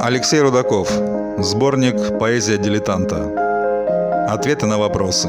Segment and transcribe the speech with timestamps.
[0.00, 0.90] Алексей Рудаков.
[1.38, 4.26] Сборник «Поэзия дилетанта».
[4.28, 5.28] Ответы на вопросы.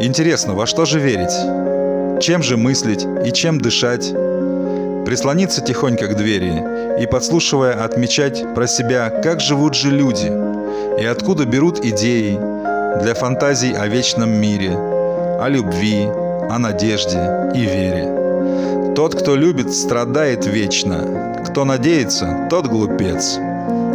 [0.00, 2.22] Интересно, во что же верить?
[2.22, 4.12] Чем же мыслить и чем дышать?
[5.06, 10.30] Прислониться тихонько к двери и, подслушивая, отмечать про себя, как живут же люди
[11.00, 12.38] и откуда берут идеи
[13.02, 16.06] для фантазий о вечном мире, о любви,
[16.50, 18.23] о надежде и вере.
[18.94, 21.42] Тот, кто любит, страдает вечно.
[21.48, 23.38] Кто надеется, тот глупец.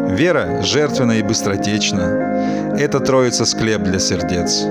[0.10, 2.76] Вера жертвенна и быстротечна.
[2.78, 4.66] Это троица склеп для сердец.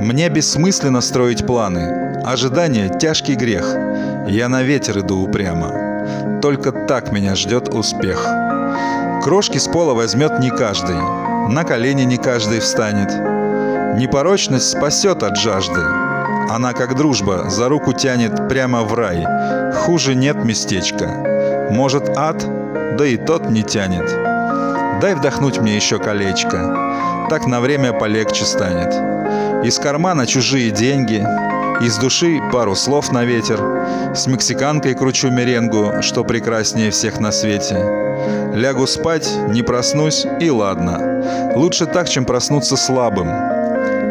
[0.00, 2.20] Мне бессмысленно строить планы.
[2.24, 3.64] Ожидание– тяжкий грех.
[4.28, 6.40] Я на ветер иду упрямо.
[6.42, 8.26] Только так меня ждет успех.
[9.22, 10.96] Крошки с пола возьмет не каждый.
[11.48, 13.10] На колени не каждый встанет.
[13.98, 16.03] Непорочность спасет от жажды.
[16.50, 19.26] Она, как дружба, за руку тянет прямо в рай.
[19.74, 21.68] Хуже нет местечка.
[21.70, 22.44] Может, ад?
[22.96, 24.08] Да и тот не тянет.
[25.00, 27.26] Дай вдохнуть мне еще колечко.
[27.30, 28.94] Так на время полегче станет.
[29.64, 31.26] Из кармана чужие деньги,
[31.80, 33.60] из души пару слов на ветер.
[34.14, 37.78] С мексиканкой кручу меренгу, что прекраснее всех на свете.
[38.54, 41.52] Лягу спать, не проснусь, и ладно.
[41.56, 43.63] Лучше так, чем проснуться слабым.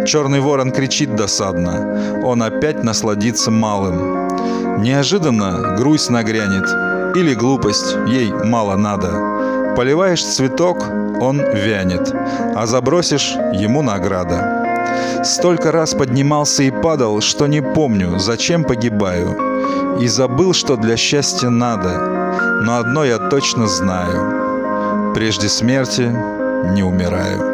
[0.05, 2.21] Черный ворон кричит досадно.
[2.23, 4.81] Он опять насладится малым.
[4.81, 6.67] Неожиданно грусть нагрянет.
[7.15, 9.75] Или глупость, ей мало надо.
[9.77, 10.83] Поливаешь цветок,
[11.21, 12.13] он вянет.
[12.55, 15.23] А забросишь, ему награда.
[15.23, 19.99] Столько раз поднимался и падал, что не помню, зачем погибаю.
[20.01, 22.61] И забыл, что для счастья надо.
[22.63, 25.13] Но одно я точно знаю.
[25.13, 26.11] Прежде смерти
[26.73, 27.52] не умираю.